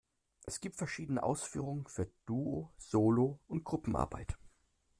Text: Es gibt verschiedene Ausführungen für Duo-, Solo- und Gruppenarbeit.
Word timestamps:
Es 0.47 0.61
gibt 0.61 0.77
verschiedene 0.77 1.21
Ausführungen 1.21 1.85
für 1.85 2.09
Duo-, 2.25 2.73
Solo- 2.79 3.39
und 3.47 3.63
Gruppenarbeit. 3.63 4.35